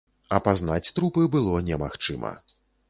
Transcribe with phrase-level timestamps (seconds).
[0.37, 2.37] Апазнаць трупы было немагчыма.